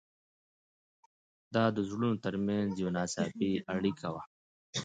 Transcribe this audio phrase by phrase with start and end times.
[1.55, 4.21] دا د زړونو تر منځ یوه ناڅاپي اړیکه وه.